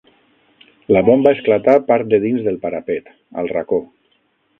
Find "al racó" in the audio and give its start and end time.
3.43-3.81